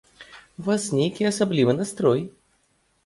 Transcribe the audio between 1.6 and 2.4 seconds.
настрой.